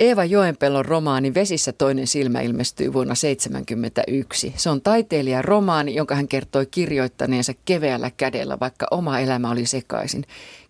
[0.00, 4.52] Eeva Joenpellon romaani Vesissä toinen silmä ilmestyi vuonna 1971.
[4.56, 10.24] Se on taiteilijan romaani, jonka hän kertoi kirjoittaneensa keveällä kädellä, vaikka oma elämä oli sekaisin.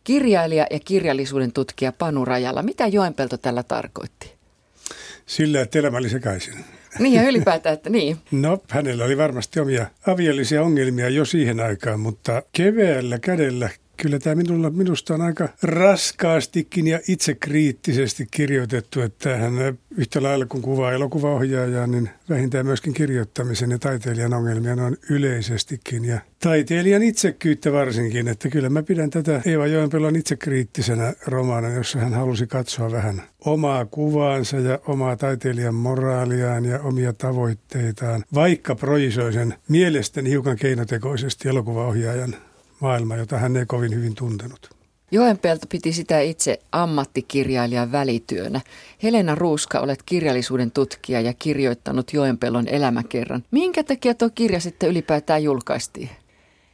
[0.05, 4.33] Kirjailija ja kirjallisuuden tutkija Panu Rajalla, mitä Joenpelto tällä tarkoitti?
[5.27, 6.65] Sillä, että elämä oli sekaisin.
[6.99, 8.17] Niin ja ylipäätään, että niin.
[8.31, 13.71] No, hänellä oli varmasti omia aviallisia ongelmia jo siihen aikaan, mutta keveällä kädellä
[14.03, 19.53] kyllä tämä minulla, minusta on aika raskaastikin ja itsekriittisesti kirjoitettu, että hän
[19.97, 26.05] yhtä lailla kuin kuvaa elokuvaohjaajaa, niin vähintään myöskin kirjoittamisen ja taiteilijan ongelmia on yleisestikin.
[26.05, 32.15] Ja taiteilijan itsekyyttä varsinkin, että kyllä mä pidän tätä Eeva Joenpelon itsekriittisenä romaana, jossa hän
[32.15, 39.55] halusi katsoa vähän omaa kuvaansa ja omaa taiteilijan moraaliaan ja omia tavoitteitaan, vaikka projisoi sen
[39.69, 42.37] mielestäni hiukan keinotekoisesti elokuvaohjaajan
[42.81, 44.79] maailma, jota hän ei kovin hyvin tuntenut.
[45.11, 48.61] Joenpelto piti sitä itse ammattikirjailijan välityönä.
[49.03, 53.45] Helena Ruuska, olet kirjallisuuden tutkija ja kirjoittanut Joenpelon elämäkerran.
[53.51, 56.11] Minkä takia tuo kirja sitten ylipäätään julkaistiin?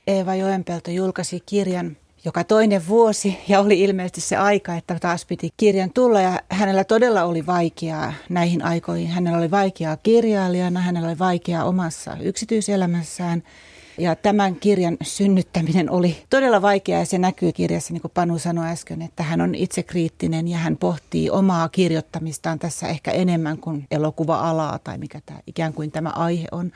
[0.06, 1.96] Eeva Joenpelto julkaisi kirjan
[2.26, 6.84] joka toinen vuosi ja oli ilmeisesti se aika, että taas piti kirjan tulla ja hänellä
[6.84, 9.08] todella oli vaikeaa näihin aikoihin.
[9.08, 13.42] Hänellä oli vaikeaa kirjailijana, hänellä oli vaikeaa omassa yksityiselämässään–
[13.98, 18.66] ja tämän kirjan synnyttäminen oli todella vaikeaa ja se näkyy kirjassa, niin kuin Panu sanoi
[18.66, 23.86] äsken, että hän on itse kriittinen ja hän pohtii omaa kirjoittamistaan tässä ehkä enemmän kuin
[23.90, 26.72] elokuva-alaa tai mikä tämä ikään kuin tämä aihe on.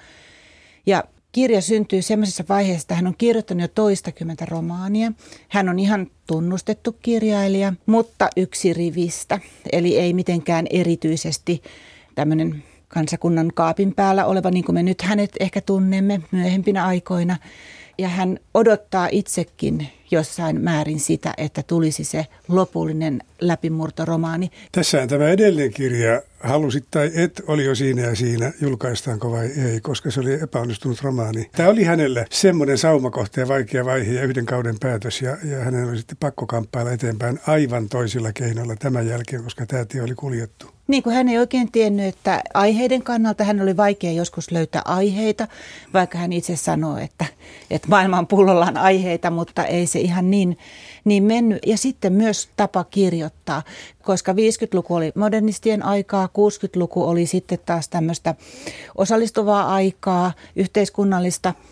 [0.87, 5.13] Ja kirja syntyy semmoisessa vaiheessa, että hän on kirjoittanut jo toistakymmentä romaania.
[5.49, 9.41] Hän on ihan tunnustettu kirjailija, mutta yksi rivistä,
[9.73, 11.63] eli ei mitenkään erityisesti
[12.15, 17.37] tämmöinen kansakunnan kaapin päällä oleva, niin kuin me nyt hänet ehkä tunnemme myöhempinä aikoina.
[17.99, 24.51] Ja hän odottaa itsekin jossain määrin sitä, että tulisi se lopullinen läpimurtoromaani.
[24.73, 29.81] Tässähän tämä edellinen kirja, halusit tai et, oli jo siinä ja siinä, julkaistaanko vai ei,
[29.81, 31.51] koska se oli epäonnistunut romaani.
[31.57, 35.89] Tämä oli hänelle semmoinen saumakohta ja vaikea vaihe ja yhden kauden päätös ja, ja hänen
[35.89, 40.78] oli sitten pakko kamppailla eteenpäin aivan toisilla keinoilla tämän jälkeen, koska tämä tie oli kuljettu.
[40.89, 45.49] Niin kuin hän ei oikein tiennyt, että aiheiden kannalta hän oli vaikea joskus löytää aiheita,
[45.95, 47.25] vaikka hän itse sanoi, että,
[47.71, 50.59] että maailman pullolla on aiheita, mutta ei se ihan niin,
[51.05, 51.59] niin mennyt.
[51.67, 53.63] Ja sitten myös tapa kirjoittaa,
[54.03, 58.35] koska 50-luku oli modernistien aikaa, 60-luku oli sitten taas tämmöistä
[58.95, 61.55] osallistuvaa aikaa, yhteiskunnallista–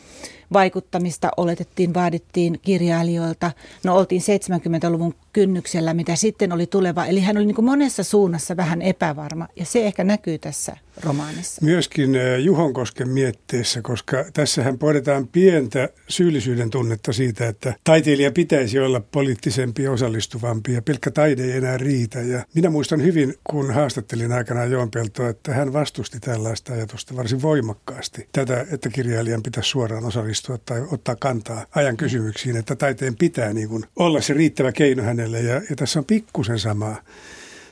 [0.52, 3.52] vaikuttamista oletettiin, vaadittiin kirjailijoilta.
[3.84, 7.06] No oltiin 70-luvun kynnyksellä, mitä sitten oli tuleva.
[7.06, 11.64] Eli hän oli niin monessa suunnassa vähän epävarma ja se ehkä näkyy tässä romaanissa.
[11.64, 19.00] Myöskin eh, Juhonkosken mietteessä, koska tässähän pohditaan pientä syyllisyyden tunnetta siitä, että taiteilija pitäisi olla
[19.00, 22.20] poliittisempi ja osallistuvampi ja pelkkä taide ei enää riitä.
[22.20, 27.42] Ja minä muistan hyvin, kun haastattelin aikanaan Joon Peltoa, että hän vastusti tällaista ajatusta varsin
[27.42, 28.28] voimakkaasti.
[28.32, 33.68] Tätä, että kirjailijan pitäisi suoraan osallistua tai ottaa kantaa ajan kysymyksiin, että taiteen pitää niin
[33.68, 35.52] kuin olla se riittävä keino hänelle.
[35.52, 36.96] Ja, ja tässä on pikkusen samaa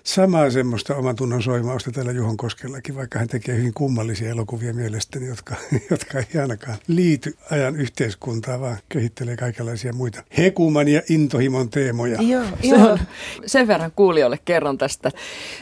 [0.04, 5.26] samaa semmoista oman tunnon soimausta tällä Juhon Koskellakin, vaikka hän tekee hyvin kummallisia elokuvia mielestäni,
[5.26, 5.54] jotka,
[5.90, 12.22] jotka ei ainakaan liity ajan yhteiskuntaan, vaan kehittelee kaikenlaisia muita hekuman ja intohimon teemoja.
[12.22, 12.44] Joo,
[12.78, 12.98] joo.
[13.46, 15.10] Sen verran kuulijoille kerron tästä.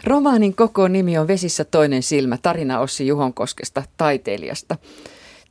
[0.04, 4.76] Romaanin koko nimi on Vesissä toinen silmä, tarina Ossi Juhonkoskesta, taiteilijasta.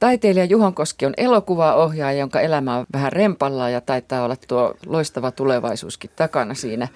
[0.01, 5.31] Taiteilija Juhon Koski on elokuvaohjaaja, jonka elämä on vähän rempalla ja taitaa olla tuo loistava
[5.31, 6.88] tulevaisuuskin takana siinä.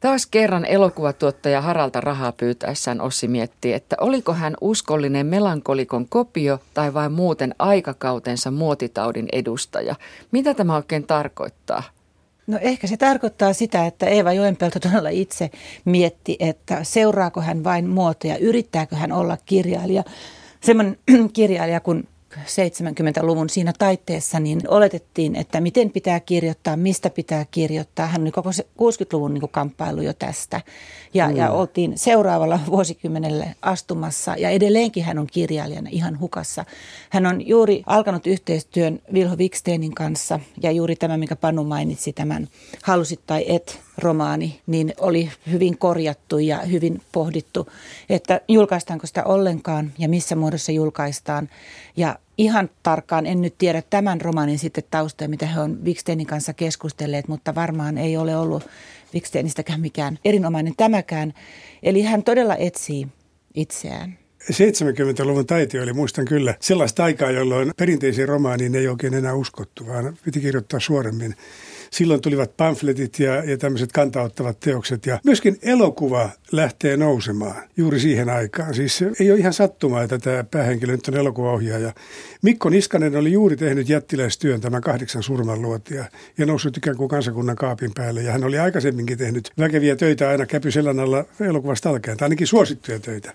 [0.00, 6.94] Taas kerran elokuvatuottaja Haralta rahaa pyytäessään Ossi miettii, että oliko hän uskollinen melankolikon kopio tai
[6.94, 9.94] vain muuten aikakautensa muotitaudin edustaja.
[10.32, 11.82] Mitä tämä oikein tarkoittaa?
[12.46, 15.50] No ehkä se tarkoittaa sitä, että Eeva Joenpelto todella itse
[15.84, 20.04] mietti, että seuraako hän vain muotoja, yrittääkö hän olla kirjailija.
[20.60, 20.98] Semmoinen
[21.32, 28.06] kirjailija kuin 70-luvun siinä taitteessa, niin oletettiin, että miten pitää kirjoittaa, mistä pitää kirjoittaa.
[28.06, 30.60] Hän oli koko 60-luvun niin kamppailu jo tästä.
[31.14, 31.36] Ja, mm.
[31.36, 36.64] ja oltiin seuraavalla vuosikymmenelle astumassa ja edelleenkin hän on kirjailijana ihan hukassa.
[37.10, 42.48] Hän on juuri alkanut yhteistyön Vilho Wiksteinin kanssa ja juuri tämä, mikä Panu mainitsi, tämän
[42.82, 47.68] Halusit tai et romaani, niin oli hyvin korjattu ja hyvin pohdittu,
[48.08, 51.48] että julkaistaanko sitä ollenkaan ja missä muodossa julkaistaan.
[51.96, 56.52] Ja ihan tarkkaan en nyt tiedä tämän romaanin sitten taustoja, mitä he on Wiksteinin kanssa
[56.52, 58.68] keskustelleet, mutta varmaan ei ole ollut
[59.14, 61.34] Wiksteinistäkään mikään erinomainen tämäkään.
[61.82, 63.08] Eli hän todella etsii
[63.54, 64.18] itseään.
[64.52, 70.40] 70-luvun taiteilijoille muistan kyllä sellaista aikaa, jolloin perinteisiin romaaniin ei oikein enää uskottu, vaan piti
[70.40, 71.34] kirjoittaa suoremmin
[71.90, 75.06] silloin tulivat pamfletit ja, ja tämmöiset kantauttavat teokset.
[75.06, 78.74] Ja myöskin elokuva lähtee nousemaan juuri siihen aikaan.
[78.74, 81.92] Siis ei ole ihan sattumaa, että tämä päähenkilö nyt on elokuvaohjaaja.
[82.42, 86.04] Mikko Niskanen oli juuri tehnyt jättiläistyön tämän kahdeksan surmanluotia
[86.38, 88.22] ja noussut ikään kuin kansakunnan kaapin päälle.
[88.22, 93.00] Ja hän oli aikaisemminkin tehnyt väkeviä töitä aina käpyselän alla elokuvasta alkaen, tai ainakin suosittuja
[93.00, 93.34] töitä.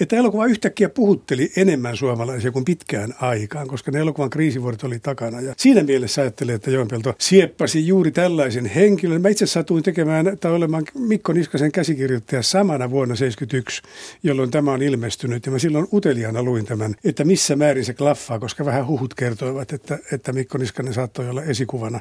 [0.00, 5.40] Että elokuva yhtäkkiä puhutteli enemmän suomalaisia kuin pitkään aikaan, koska ne elokuvan kriisivuodet oli takana.
[5.40, 9.22] Ja siinä mielessä ajattelin, että Joenpelto sieppasi juuri tällaisen henkilön.
[9.22, 13.82] Mä itse satuin tekemään tai olemaan Mikko Niskasen käsikirjoittaja samana vuonna 71,
[14.22, 15.46] jolloin tämä on ilmestynyt.
[15.46, 19.72] Ja mä silloin uteliaana luin tämän, että missä määrin se klaffaa, koska vähän huhut kertoivat,
[19.72, 22.00] että, että Mikko Niskanen saattoi olla esikuvana.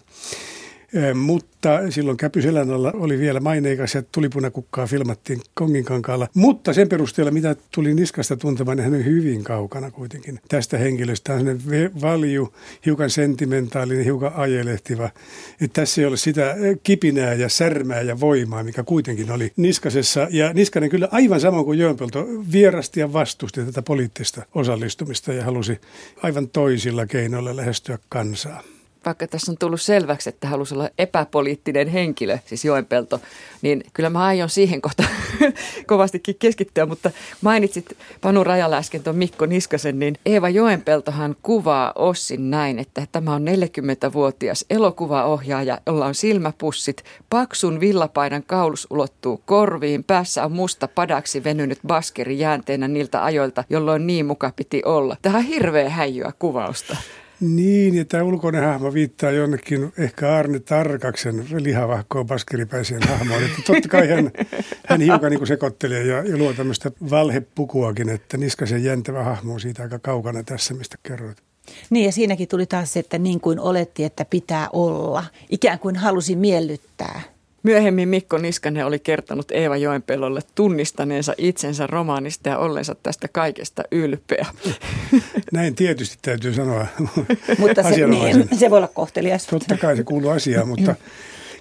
[1.14, 6.28] Mutta silloin Käpyselän alla oli vielä maineikas ja tulipunakukkaa filmattiin Konginkankaalla.
[6.34, 11.34] Mutta sen perusteella, mitä tuli Niskasta tuntemaan, niin hän on hyvin kaukana kuitenkin tästä henkilöstä.
[11.34, 11.60] Hän on
[12.02, 12.54] valju,
[12.86, 15.10] hiukan sentimentaalinen, hiukan ajelehtiva.
[15.62, 20.28] Että tässä ei ole sitä kipinää ja särmää ja voimaa, mikä kuitenkin oli Niskasessa.
[20.32, 25.82] Ja Niskanen kyllä aivan sama kuin Joenpelto vierasti ja vastusti tätä poliittista osallistumista ja halusi
[26.24, 28.64] aivan toisilla keinoilla lähestyä kansaa
[29.06, 33.22] vaikka tässä on tullut selväksi, että halusi olla epäpoliittinen henkilö, siis Joenpelto,
[33.62, 35.04] niin kyllä mä aion siihen kohta
[35.88, 37.12] kovastikin keskittyä, mutta
[37.42, 43.34] mainitsit Panu Rajala äsken tuon Mikko Niskasen, niin Eeva Joenpeltohan kuvaa Ossin näin, että tämä
[43.34, 51.44] on 40-vuotias elokuvaohjaaja, jolla on silmäpussit, paksun villapaidan kaulus ulottuu korviin, päässä on musta padaksi
[51.44, 55.18] venynyt baskeri jäänteenä niiltä ajoilta, jolloin niin muka piti olla.
[55.22, 56.98] Tähän hirveä häijyä kuvausta.
[57.44, 63.44] Niin, ja tämä ulkoinen hahmo viittaa jonnekin ehkä Arne Tarkaksen lihavahkoon paskeripäiseen hahmoon.
[63.44, 64.32] Että totta kai hän,
[64.88, 69.84] hän hiukan niin sekoittelee ja, ja luo tämmöistä valhepukuakin, että Niskasen jäntävä hahmo on siitä
[69.84, 71.38] aika kaukana tässä, mistä kerroit.
[71.90, 75.26] Niin ja siinäkin tuli taas se, että niin kuin oletti, että pitää olla.
[75.50, 77.22] Ikään kuin halusi miellyttää
[77.64, 84.46] Myöhemmin Mikko Niskanen oli kertonut Eeva Joenpelolle tunnistaneensa itsensä romaanista ja ollensa tästä kaikesta ylpeä.
[85.54, 86.88] Näin tietysti täytyy sanoa.
[87.58, 89.46] mutta se, niin, se voi olla kohtelias.
[89.46, 90.96] Totta kai se kuuluu asiaan, mutta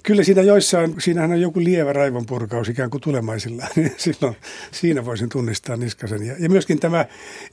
[0.03, 4.37] Kyllä siinä joissain, siinähän on joku lievä raivonpurkaus ikään kuin tulemaisilla, niin silloin
[4.71, 6.27] siinä voisin tunnistaa Niskasen.
[6.27, 7.07] Ja, ja myöskin tämä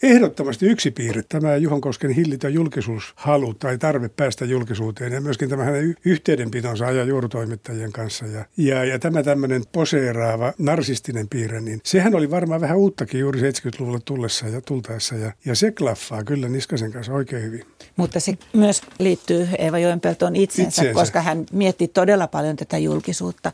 [0.03, 5.63] ehdottomasti yksi piirre, tämä Juhon Kosken hillitön julkisuushalu tai tarve päästä julkisuuteen ja myöskin tämä
[5.63, 8.25] hänen yhteydenpitonsa ajan juurutoimittajien kanssa.
[8.25, 13.41] Ja, ja, ja tämä tämmöinen poseeraava, narsistinen piirre, niin sehän oli varmaan vähän uuttakin juuri
[13.41, 17.65] 70-luvulla tullessa ja tultaessa ja, ja se klaffaa kyllä Niskasen kanssa oikein hyvin.
[17.95, 22.77] Mutta se myös liittyy Eeva Joenpeltoon itsensä, itsensä, koska hän mietti todella paljon paljon tätä
[22.77, 23.51] julkisuutta.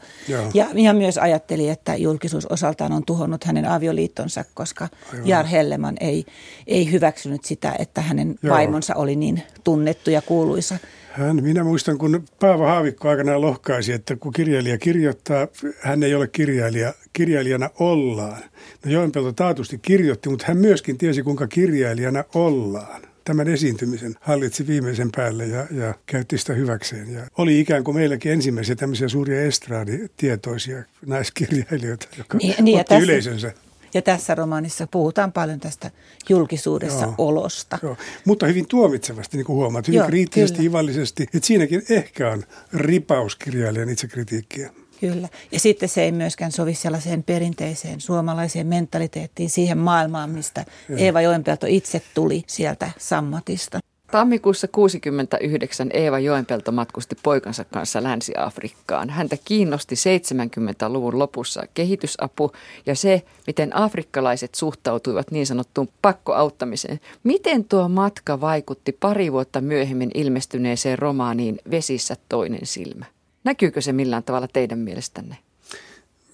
[0.53, 5.27] Ja, ja myös ajatteli, että julkisuus osaltaan on tuhonnut hänen avioliittonsa, koska Aivan.
[5.27, 6.25] Jar Helleman ei,
[6.67, 8.55] ei hyväksynyt sitä, että hänen Joo.
[8.55, 10.77] vaimonsa oli niin tunnettu ja kuuluisa.
[11.11, 15.47] Hän, minä muistan, kun Paavo Haavikko aikanaan lohkaisi, että kun kirjailija kirjoittaa,
[15.79, 18.41] hän ei ole kirjailija, kirjailijana ollaan.
[18.85, 25.09] No Joenpelto taatusti kirjoitti, mutta hän myöskin tiesi, kuinka kirjailijana ollaan tämän esiintymisen hallitsi viimeisen
[25.15, 27.13] päälle ja, ja käytti sitä hyväkseen.
[27.13, 33.03] Ja oli ikään kuin meilläkin ensimmäisiä tämmöisiä suuria estraaditietoisia naiskirjailijoita, jotka niin, niin, otti tässä,
[33.03, 33.53] yleisönsä.
[33.93, 35.91] Ja tässä romaanissa puhutaan paljon tästä
[36.29, 37.79] julkisuudessa joo, olosta.
[37.83, 37.97] Joo.
[38.25, 40.69] Mutta hyvin tuomitsevasti, niin kuin huomaat, hyvin joo, kriittisesti, kyllä.
[40.69, 41.23] ivallisesti.
[41.23, 42.43] Että siinäkin ehkä on
[42.73, 44.69] ripaus kirjailijan itsekritiikkiä.
[44.99, 45.27] Kyllä.
[45.51, 50.65] Ja sitten se ei myöskään sovi sellaiseen perinteiseen suomalaiseen mentaliteettiin, siihen maailmaan, mistä
[50.97, 53.79] Eeva Joenpelto itse tuli sieltä sammatista.
[54.11, 59.09] Tammikuussa 69 Eeva Joenpelto matkusti poikansa kanssa Länsi-Afrikkaan.
[59.09, 62.51] Häntä kiinnosti 70-luvun lopussa kehitysapu
[62.85, 66.99] ja se, miten afrikkalaiset suhtautuivat niin sanottuun pakkoauttamiseen.
[67.23, 73.05] Miten tuo matka vaikutti pari vuotta myöhemmin ilmestyneeseen romaaniin Vesissä toinen silmä?
[73.45, 75.37] Näkyykö se millään tavalla teidän mielestänne?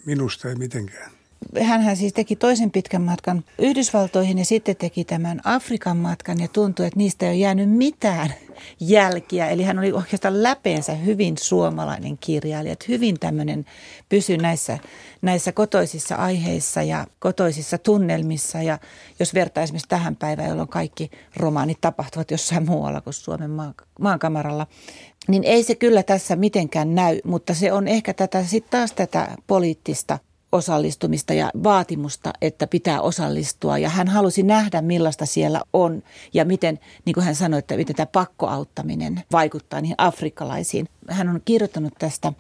[0.06, 1.12] Minusta ei mitenkään.
[1.62, 6.86] Hänhän siis teki toisen pitkän matkan Yhdysvaltoihin ja sitten teki tämän Afrikan matkan ja tuntui,
[6.86, 8.34] että niistä ei ole jäänyt mitään
[8.80, 9.50] jälkiä.
[9.50, 13.66] Eli hän oli oikeastaan läpeensä hyvin suomalainen kirjailija, että hyvin tämmöinen
[14.10, 14.78] pysy näissä,
[15.22, 18.62] näissä kotoisissa aiheissa ja kotoisissa tunnelmissa.
[18.62, 18.80] Ja
[19.20, 23.52] jos vertaa esimerkiksi tähän päivään, jolloin kaikki romaanit tapahtuvat jossain muualla kuin Suomen
[24.00, 24.68] maankamaralla,
[25.28, 29.36] niin ei se kyllä tässä mitenkään näy, mutta se on ehkä tätä sitten taas tätä
[29.48, 30.20] poliittista
[30.52, 33.78] osallistumista ja vaatimusta, että pitää osallistua.
[33.78, 36.04] Ja hän halusi nähdä, millaista siellä on
[36.34, 40.88] ja miten, niin kuin hän sanoi, että miten tämä pakkoauttaminen vaikuttaa niihin afrikkalaisiin.
[41.10, 42.34] Hän on kirjoittanut tästä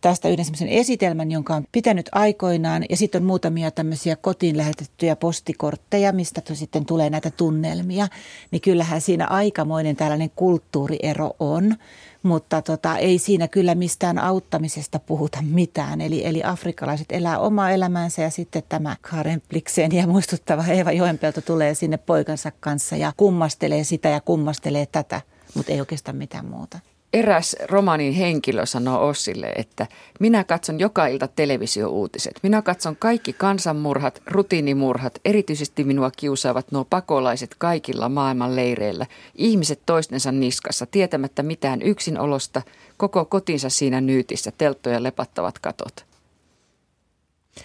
[0.00, 2.84] tästä yhden semmoisen esitelmän, jonka on pitänyt aikoinaan.
[2.90, 8.08] Ja sitten on muutamia tämmöisiä kotiin lähetettyjä postikortteja, mistä sitten tulee näitä tunnelmia.
[8.50, 11.76] Niin kyllähän siinä aikamoinen tällainen kulttuuriero on
[12.24, 16.00] mutta tota, ei siinä kyllä mistään auttamisesta puhuta mitään.
[16.00, 21.40] Eli, eli afrikkalaiset elää omaa elämäänsä ja sitten tämä Karen Plikseen ja muistuttava Eeva Joenpelto
[21.40, 25.20] tulee sinne poikansa kanssa ja kummastelee sitä ja kummastelee tätä,
[25.54, 26.78] mutta ei oikeastaan mitään muuta
[27.14, 29.86] eräs romanin henkilö sanoo Ossille, että
[30.20, 32.40] minä katson joka ilta televisiouutiset.
[32.42, 35.18] Minä katson kaikki kansanmurhat, rutiinimurhat.
[35.24, 39.06] Erityisesti minua kiusaavat nuo pakolaiset kaikilla maailman leireillä.
[39.34, 42.62] Ihmiset toistensa niskassa, tietämättä mitään yksinolosta,
[42.96, 46.13] koko kotinsa siinä nyytissä, telttoja lepattavat katot.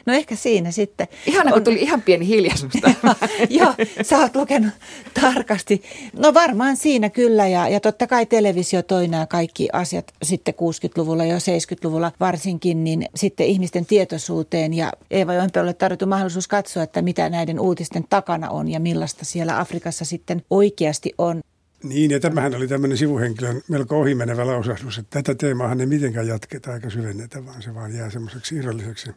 [0.05, 1.07] No ehkä siinä sitten.
[1.25, 1.63] Ihan kun on...
[1.63, 2.73] tuli ihan pieni hiljaisuus.
[3.49, 4.73] Joo, sä oot lukenut
[5.21, 5.83] tarkasti.
[6.13, 11.25] No varmaan siinä kyllä ja, ja totta kai televisio toi nämä kaikki asiat sitten 60-luvulla
[11.25, 17.29] ja 70-luvulla varsinkin, niin sitten ihmisten tietoisuuteen ja Eeva Joenpeolle tarjottu mahdollisuus katsoa, että mitä
[17.29, 21.41] näiden uutisten takana on ja millaista siellä Afrikassa sitten oikeasti on.
[21.83, 26.73] Niin, ja tämähän oli tämmöinen sivuhenkilön melko ohimenevä lausahdus, että tätä teemaahan ei mitenkään jatketa
[26.73, 29.11] eikä syvennetä, vaan se vaan jää semmoiseksi irralliseksi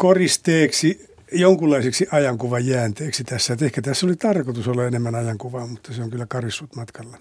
[0.00, 3.52] koristeeksi jonkunlaiseksi ajankuvan jäänteeksi tässä.
[3.52, 7.18] Että ehkä tässä oli tarkoitus olla enemmän ajankuvaa, mutta se on kyllä karissut matkalla.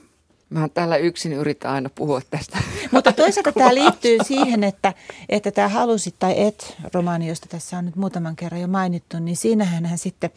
[0.50, 2.58] Mä täällä yksin yritän aina puhua tästä.
[2.92, 4.94] Mutta toisaalta tämä liittyy siihen, että,
[5.30, 9.38] että tämä halusit tai et romaani, josta tässä on nyt muutaman kerran jo mainittu, niin
[9.38, 10.30] siinähän hän sitten,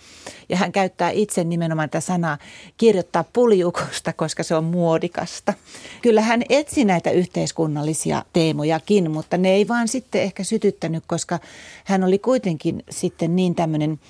[0.49, 2.38] ja hän käyttää itse nimenomaan tätä sanaa,
[2.76, 5.54] kirjoittaa puljukosta, koska se on muodikasta.
[6.02, 11.38] Kyllä hän etsi näitä yhteiskunnallisia teemojakin, mutta ne ei vaan sitten ehkä sytyttänyt, koska
[11.85, 14.00] hän oli kuitenkin sitten niin tämmöinen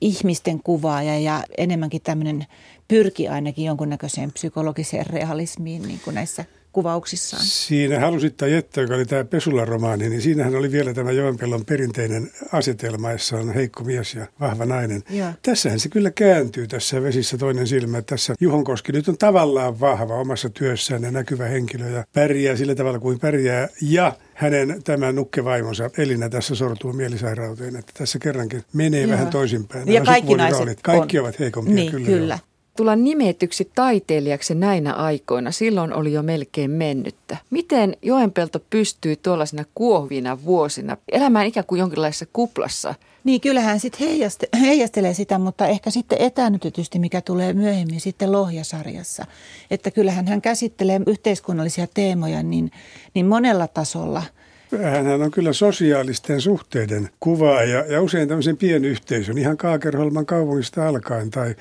[0.00, 2.46] ihmisten kuvaaja ja enemmänkin tämmöinen
[2.88, 7.42] pyrki ainakin jonkunnäköiseen psykologiseen realismiin niin kuin näissä kuvauksissaan.
[7.44, 12.30] Siinä halusit tai että, joka oli tämä Pesula-romaani, niin siinähän oli vielä tämä Joenpellon perinteinen
[12.52, 15.02] asetelma, jossa on heikko mies ja vahva nainen.
[15.10, 15.32] Ja.
[15.42, 18.02] Tässähän se kyllä kääntyy tässä vesissä toinen silmä.
[18.02, 22.74] Tässä Juhon Koski nyt on tavallaan vahva omassa työssään ja näkyvä henkilö ja pärjää sillä
[22.74, 23.68] tavalla kuin pärjää.
[23.82, 29.10] Ja hänen tämä nukkevaimonsa Elina tässä sortuu mielisairauteen, että tässä kerrankin menee Joo.
[29.10, 29.92] vähän toisinpäin.
[29.92, 31.24] Ja kaikki naiset Kaikki on.
[31.24, 32.06] ovat heikompia, niin, kyllä.
[32.06, 32.38] kyllä
[32.76, 37.36] tulla nimetyksi taiteilijaksi näinä aikoina, silloin oli jo melkein mennyttä.
[37.50, 42.94] Miten Joenpelto pystyy tuollaisina kuohvina vuosina elämään ikään kuin jonkinlaisessa kuplassa?
[43.24, 49.24] Niin, kyllähän sitten heijaste, heijastelee sitä, mutta ehkä sitten etänytetysti, mikä tulee myöhemmin sitten Lohjasarjassa.
[49.70, 52.70] Että kyllähän hän käsittelee yhteiskunnallisia teemoja niin,
[53.14, 54.22] niin monella tasolla–
[54.76, 61.54] hän on kyllä sosiaalisten suhteiden kuvaaja ja usein tämmöisen pienyhteisön, ihan Kaakerholman kaupungista alkaen tai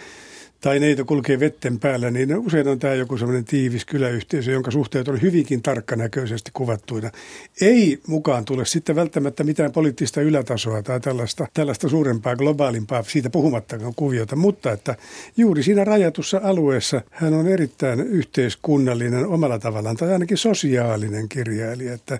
[0.62, 5.08] tai neito kulkee vetten päällä, niin usein on tämä joku semmoinen tiivis kyläyhteisö, jonka suhteet
[5.08, 7.12] on hyvinkin tarkkanäköisesti kuvattuina.
[7.62, 13.94] Ei mukaan tule sitten välttämättä mitään poliittista ylätasoa tai tällaista, tällaista suurempaa, globaalimpaa, siitä puhumattakaan
[13.96, 14.96] kuviota, mutta että
[15.38, 22.20] juuri siinä rajatussa alueessa hän on erittäin yhteiskunnallinen omalla tavallaan, tai ainakin sosiaalinen kirjailija, että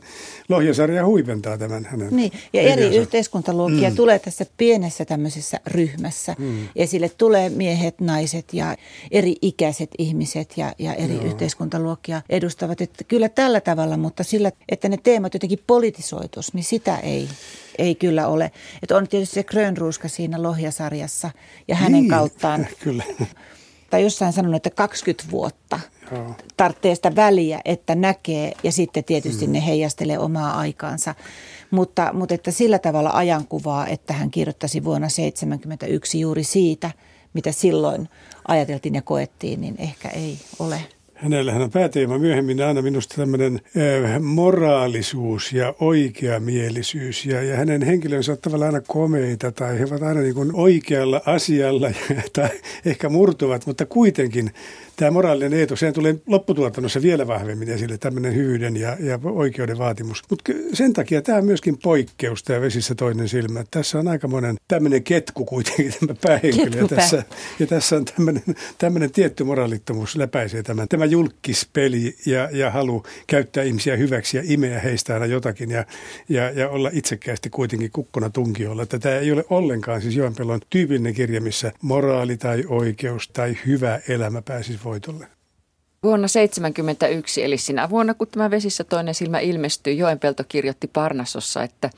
[0.50, 3.00] Lohjasarja huipentaa tämän hänen Niin, ja eri ideansa.
[3.00, 3.96] yhteiskuntaluokkia mm.
[3.96, 6.36] tulee tässä pienessä tämmöisessä ryhmässä.
[6.40, 6.68] Mm.
[6.76, 8.76] Esille tulee miehet, naiset, naiset ja
[9.12, 11.26] eri ikäiset ihmiset ja, ja eri Joo.
[11.26, 12.82] yhteiskuntaluokkia edustavat.
[12.82, 17.30] Että kyllä tällä tavalla, mutta sillä, että ne teemat jotenkin politisoitus, niin sitä ei,
[17.78, 18.52] ei kyllä ole.
[18.84, 21.32] Että on tietysti se Grönruuska siinä Lohjasarjassa
[21.68, 22.68] ja hänen niin, kauttaan.
[22.84, 23.04] Kyllä.
[23.90, 25.80] Tai jossain sanonut, että 20 vuotta
[26.12, 26.36] Joo.
[26.58, 29.54] tarvitsee sitä väliä, että näkee ja sitten tietysti hmm.
[29.54, 31.16] ne heijastelee omaa aikaansa.
[31.72, 36.92] Mutta, mutta että sillä tavalla ajankuvaa, että hän kirjoittaisi vuonna 1971 juuri siitä–
[37.38, 38.10] mitä silloin
[38.48, 40.80] ajateltiin ja koettiin, niin ehkä ei ole.
[41.14, 47.26] Hänellähän on pääteema myöhemmin aina minusta tämmöinen äh, moraalisuus ja oikeamielisyys.
[47.26, 51.22] Ja, ja hänen henkilönsä ovat tavallaan aina komeita tai he ovat aina niin kuin oikealla
[51.26, 51.92] asialla
[52.34, 52.50] tai
[52.86, 54.52] ehkä murtuvat, mutta kuitenkin
[54.98, 60.24] tämä moraalinen eetos, sehän tulee lopputuotannossa vielä vahvemmin esille, tämmöinen hyvyyden ja, ja oikeuden vaatimus.
[60.30, 63.64] Mutta sen takia tämä on myöskin poikkeus, tämä vesissä toinen silmä.
[63.72, 66.82] Tässä on aikamoinen tämmöinen ketku kuitenkin tämä päähenkilö.
[66.82, 67.24] Ja tässä,
[67.60, 68.44] ja tässä on tämmöinen,
[68.78, 70.88] tämmöinen tietty moraalittomuus läpäisee tämän.
[70.88, 75.86] Tämä julkispeli ja, ja halu käyttää ihmisiä hyväksi ja imeä heistä aina jotakin ja,
[76.30, 78.84] ja, ja olla itsekkäästi kuitenkin kukkona tunkiolla.
[78.84, 84.00] Että tämä ei ole ollenkaan siis Joenpelon tyypillinen kirja, missä moraali tai oikeus tai hyvä
[84.08, 85.28] elämä pääsisi voitolle.
[86.04, 91.90] Vuonna 1971, eli sinä vuonna, kun tämä Vesissä toinen silmä ilmestyi, Joenpelto kirjoitti Parnasossa, että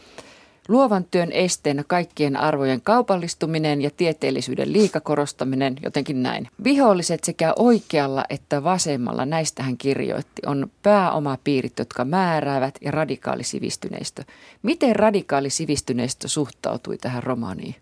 [0.69, 6.48] Luovan työn esteenä kaikkien arvojen kaupallistuminen ja tieteellisyyden liikakorostaminen, jotenkin näin.
[6.63, 14.24] Viholliset sekä oikealla että vasemmalla, näistä hän kirjoitti, on pääomapiirit, jotka määräävät ja radikaalisivistyneistö.
[14.63, 17.75] Miten radikaalisivistyneistö suhtautui tähän romaaniin?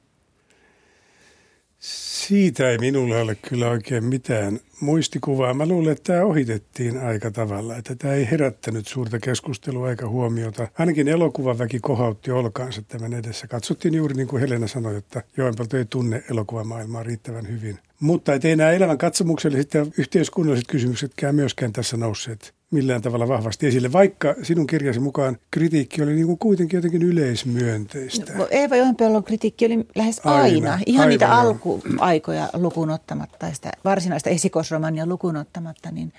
[2.28, 5.54] Siitä ei minulle ole kyllä oikein mitään muistikuvaa.
[5.54, 10.68] Mä luulen, että tämä ohitettiin aika tavalla, että tämä ei herättänyt suurta keskustelua eikä huomiota.
[10.80, 13.48] Ainakin elokuvaväki kohautti olkaansa tämän edessä.
[13.48, 17.80] Katsottiin juuri niin kuin Helena sanoi, että Joenpelto ei tunne elokuvamaailmaa riittävän hyvin.
[18.00, 23.92] Mutta ei nämä elämän katsomukselliset ja yhteiskunnalliset kysymyksetkään myöskään tässä nousseet millään tavalla vahvasti esille,
[23.92, 28.34] vaikka sinun kirjasi mukaan kritiikki oli niin kuin kuitenkin jotenkin yleismyönteistä.
[28.34, 33.72] No, Eeva Joenpellon kritiikki oli lähes aina, aina ihan aivan niitä alkuaikoja lukuun ottamatta, sitä
[33.86, 36.14] varsinaista esikosromania lukuun ottamatta, niin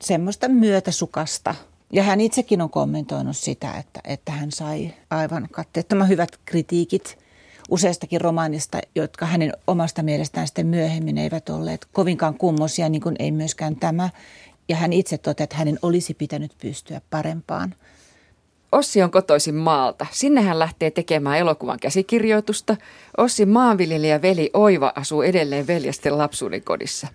[0.00, 1.54] semmoista myötäsukasta.
[1.92, 7.18] Ja hän itsekin on kommentoinut sitä, että, että hän sai aivan katteettoman hyvät kritiikit
[7.70, 13.30] useastakin romaanista, jotka hänen omasta mielestään sitten myöhemmin eivät olleet kovinkaan kummosia, niin kuin ei
[13.30, 14.10] myöskään tämä.
[14.68, 17.74] Ja hän itse totesi, että hänen olisi pitänyt pystyä parempaan.
[18.72, 20.06] Ossi on kotoisin maalta.
[20.10, 22.76] Sinne hän lähtee tekemään elokuvan käsikirjoitusta.
[23.16, 27.08] Ossi maanviljelijä veli Oiva asuu edelleen veljesten lapsuuden kodissa.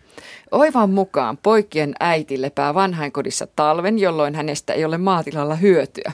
[0.51, 6.11] Oivan mukaan poikien äiti lepää vanhainkodissa talven, jolloin hänestä ei ole maatilalla hyötyä.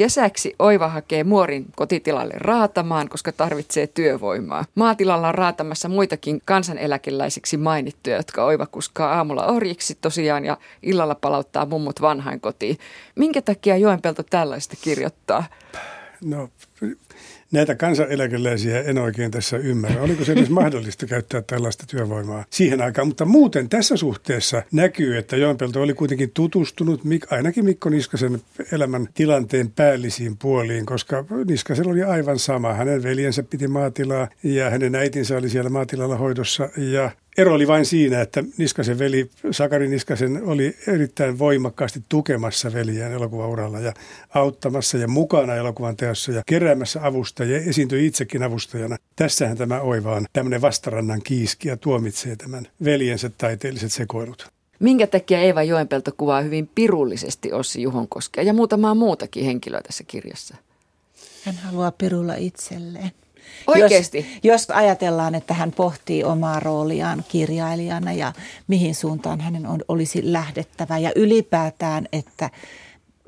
[0.00, 4.64] Kesäksi Oiva hakee muorin kotitilalle raatamaan, koska tarvitsee työvoimaa.
[4.74, 11.66] Maatilalla on raatamassa muitakin kansaneläkeläisiksi mainittuja, jotka Oiva kuskaa aamulla orjiksi tosiaan ja illalla palauttaa
[11.66, 12.78] mummut vanhainkotiin.
[13.14, 15.44] Minkä takia Joenpelto tällaista kirjoittaa?
[16.24, 16.50] No
[17.52, 20.02] näitä kansaneläkeläisiä en oikein tässä ymmärrä.
[20.02, 23.08] Oliko se edes mahdollista käyttää tällaista työvoimaa siihen aikaan?
[23.08, 27.00] Mutta muuten tässä suhteessa näkyy, että Joenpelto oli kuitenkin tutustunut
[27.30, 32.74] ainakin Mikko Niskasen elämän tilanteen päällisiin puoliin, koska Niskasella oli aivan sama.
[32.74, 37.10] Hänen veljensä piti maatilaa ja hänen äitinsä oli siellä maatilalla hoidossa ja
[37.40, 43.80] Ero oli vain siinä, että Niskasen veli, Sakari Niskasen, oli erittäin voimakkaasti tukemassa veljään elokuvauralla
[43.80, 43.92] ja
[44.34, 48.96] auttamassa ja mukana elokuvan teossa ja keräämässä avustajia ja esiintyi itsekin avustajana.
[49.16, 54.48] Tässähän tämä Oivaan tämmöinen vastarannan kiiski ja tuomitsee tämän veljensä taiteelliset sekoilut.
[54.78, 60.56] Minkä takia Eeva Joenpelto kuvaa hyvin pirullisesti Ossi Juhonkoskea ja muutamaa muutakin henkilöä tässä kirjassa?
[61.44, 63.10] Hän haluaa pirulla itselleen.
[63.66, 64.18] Oikeasti?
[64.18, 68.32] Jos, jos ajatellaan, että hän pohtii omaa rooliaan kirjailijana ja
[68.68, 72.50] mihin suuntaan hänen on, olisi lähdettävä ja ylipäätään, että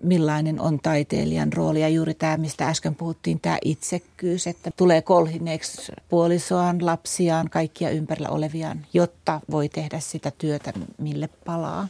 [0.03, 5.93] millainen on taiteilijan rooli ja juuri tämä, mistä äsken puhuttiin, tämä itsekkyys, että tulee kolhineeksi
[6.09, 11.89] puolisoaan, lapsiaan, kaikkia ympärillä oleviaan, jotta voi tehdä sitä työtä, mille palaa.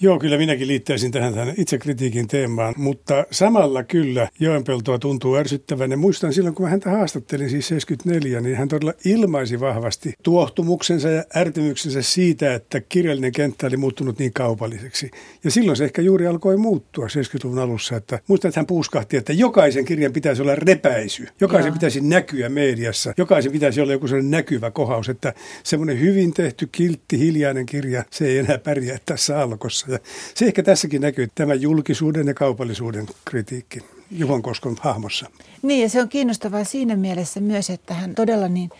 [0.00, 5.90] Joo, kyllä minäkin liittäisin tähän, tähän itsekritiikin teemaan, mutta samalla kyllä Joenpeltoa tuntuu ärsyttävän.
[5.90, 11.08] Ja muistan silloin, kun mä häntä haastattelin, siis 74, niin hän todella ilmaisi vahvasti tuohtumuksensa
[11.08, 15.10] ja ärtymyksensä siitä, että kirjallinen kenttä oli muuttunut niin kaupalliseksi.
[15.44, 19.32] Ja silloin se ehkä juuri alkoi muuttua 70-luvun alussa, että muistan, että hän puuskahti, että
[19.32, 21.26] jokaisen kirjan pitäisi olla repäisy.
[21.40, 21.74] Jokaisen Joo.
[21.74, 23.14] pitäisi näkyä mediassa.
[23.16, 28.26] Jokaisen pitäisi olla joku sellainen näkyvä kohaus, että semmoinen hyvin tehty, kiltti, hiljainen kirja, se
[28.26, 29.87] ei enää pärjää tässä alkossa.
[29.88, 29.98] Ja
[30.34, 35.30] se ehkä tässäkin näkyy tämä julkisuuden ja kaupallisuuden kritiikki Juhon Koskon hahmossa.
[35.62, 38.70] Niin ja se on kiinnostavaa siinä mielessä myös, että hän todella niin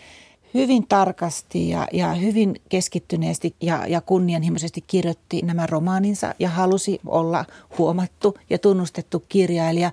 [0.53, 7.45] hyvin tarkasti ja, ja hyvin keskittyneesti ja, ja kunnianhimoisesti kirjoitti nämä romaaninsa ja halusi olla
[7.77, 9.91] huomattu ja tunnustettu kirjailija.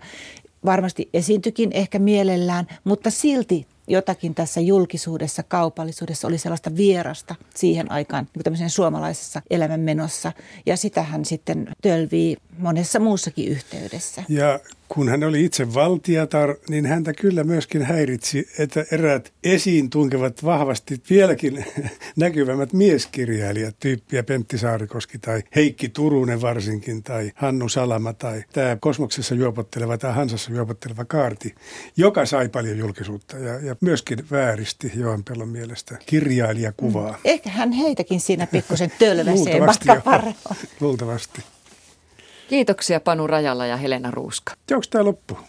[0.65, 8.29] Varmasti esiintyikin ehkä mielellään, mutta silti jotakin tässä julkisuudessa, kaupallisuudessa oli sellaista vierasta siihen aikaan
[8.35, 10.33] niin tämmöisen suomalaisessa elämänmenossa.
[10.67, 14.23] Ja sitä hän sitten tölvii monessa muussakin yhteydessä.
[14.29, 20.45] Ja kun hän oli itse valtiatar, niin häntä kyllä myöskin häiritsi, että eräät esiin tunkevat
[20.45, 21.65] vahvasti vieläkin
[22.17, 29.35] näkyvämmät mieskirjailijat, tyyppiä Pentti Saarikoski tai Heikki Turunen varsinkin tai Hannu Salama tai tämä Kosmoksessa
[29.35, 31.55] juopotteleva tai Hansassa juopotteleva Kaarti,
[31.97, 37.13] joka sai paljon julkisuutta ja, ja myöskin vääristi Joan Pellon mielestä kirjailijakuvaa.
[37.13, 37.19] Mm.
[37.25, 40.03] Ehkä hän heitäkin siinä pikkusen tölväseen matkan
[40.81, 41.56] Luultavasti.
[42.49, 44.53] Kiitoksia Panu Rajalla ja Helena Ruuska.
[44.73, 45.39] Onko tämä loppu?